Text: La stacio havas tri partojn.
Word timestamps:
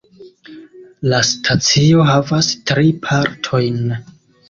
La 1.11 1.19
stacio 1.33 2.07
havas 2.09 2.53
tri 2.73 2.91
partojn. 3.07 3.97